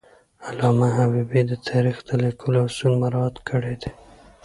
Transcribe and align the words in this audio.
علامه 0.47 0.87
حبیبي 0.97 1.41
د 1.47 1.51
تاریخ 1.67 1.97
د 2.07 2.09
لیکلو 2.23 2.57
اصول 2.67 2.93
مراعات 3.01 3.35
کړي 3.49 3.73
دي. 3.81 3.91